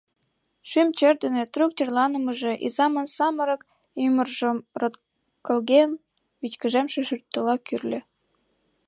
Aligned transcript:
Шӱм 0.69 0.87
чер 0.97 1.15
дене 1.23 1.43
трук 1.53 1.71
черланымыже 1.77 2.53
изамын 2.67 3.07
самырык 3.15 3.61
ӱмыржым 4.05 4.57
роткылген 4.79 5.91
вичкыжемше 6.41 7.01
шӱртыла 7.07 7.55
кӱрльӧ. 7.67 7.99